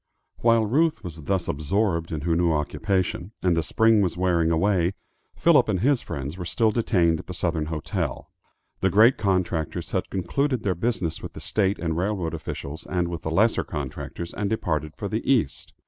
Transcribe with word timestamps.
While 0.39 0.65
Ruth 0.65 1.03
was 1.03 1.21
thus 1.25 1.47
absorbed 1.47 2.11
in 2.11 2.21
her 2.21 2.35
new 2.35 2.51
occupation, 2.51 3.33
and 3.43 3.55
the 3.55 3.61
spring 3.61 4.01
was 4.01 4.17
wearing 4.17 4.49
away, 4.49 4.93
Philip 5.35 5.69
and 5.69 5.81
his 5.81 6.01
friends 6.01 6.39
were 6.39 6.43
still 6.43 6.71
detained 6.71 7.19
at 7.19 7.27
the 7.27 7.35
Southern 7.35 7.67
Hotel. 7.67 8.27
The 8.79 8.89
great 8.89 9.19
contractors 9.19 9.91
had 9.91 10.09
concluded 10.09 10.63
their 10.63 10.73
business 10.73 11.21
with 11.21 11.33
the 11.33 11.39
state 11.39 11.77
and 11.77 11.95
railroad 11.95 12.33
officials 12.33 12.87
and 12.87 13.09
with 13.09 13.21
the 13.21 13.29
lesser 13.29 13.63
contractors, 13.63 14.33
and 14.33 14.49
departed 14.49 14.95
for 14.95 15.07
the 15.07 15.21
East. 15.31 15.73